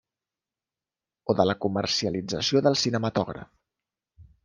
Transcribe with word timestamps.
O 1.33 1.35
de 1.41 1.45
la 1.51 1.57
comercialització 1.67 2.65
del 2.69 2.81
cinematògraf. 2.87 3.55